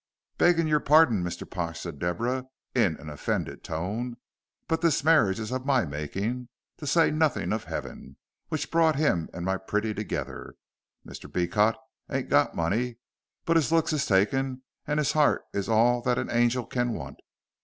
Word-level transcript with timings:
"Beggin' 0.39 0.65
your 0.65 0.79
parding, 0.79 1.21
Mr. 1.21 1.47
Pash," 1.47 1.81
said 1.81 1.99
Deborah, 1.99 2.47
in 2.73 2.95
an 2.95 3.07
offended 3.07 3.63
tone, 3.63 4.17
"but 4.67 4.81
this 4.81 5.03
marriage 5.03 5.39
is 5.39 5.51
of 5.51 5.63
my 5.63 5.85
making, 5.85 6.49
to 6.77 6.87
say 6.87 7.11
nothing 7.11 7.53
of 7.53 7.65
Heaven, 7.65 8.17
which 8.49 8.71
brought 8.71 8.95
him 8.95 9.29
and 9.31 9.45
my 9.45 9.57
pretty 9.57 9.93
together. 9.93 10.55
Mr. 11.05 11.31
Beecot 11.31 11.75
ain't 12.11 12.29
got 12.29 12.55
money, 12.55 12.95
but 13.45 13.57
his 13.57 13.71
looks 13.71 13.93
is 13.93 14.07
takin', 14.07 14.63
and 14.87 14.97
his 14.97 15.15
'eart 15.15 15.43
is 15.53 15.69
all 15.69 16.01
that 16.01 16.17
an 16.17 16.31
angel 16.31 16.65
can 16.65 16.93
want. 16.93 17.17